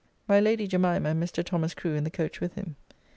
My 0.27 0.39
Lady 0.39 0.67
Jemimah 0.67 1.11
and 1.11 1.21
Mr. 1.21 1.43
Thomas 1.45 1.75
Crew 1.75 1.93
in 1.93 2.05
the 2.05 2.09
coach 2.09 2.41
with 2.41 2.55
him. 2.55 2.75